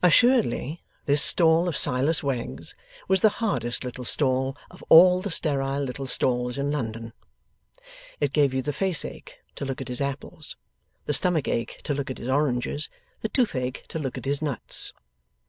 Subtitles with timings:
[0.00, 2.76] Assuredly, this stall of Silas Wegg's
[3.08, 7.12] was the hardest little stall of all the sterile little stalls in London.
[8.20, 10.54] It gave you the face ache to look at his apples,
[11.06, 12.88] the stomach ache to look at his oranges,
[13.22, 14.92] the tooth ache to look at his nuts.